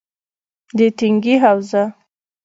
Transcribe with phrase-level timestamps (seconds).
[0.77, 1.83] -د تنگي حوزه: